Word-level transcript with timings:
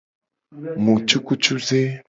Mu 0.83 0.93
cukucuze. 1.07 1.79